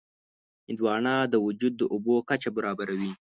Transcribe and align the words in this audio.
هندوانه 0.67 1.13
د 1.33 1.35
وجود 1.45 1.73
د 1.77 1.83
اوبو 1.93 2.15
کچه 2.29 2.49
برابروي. 2.57 3.11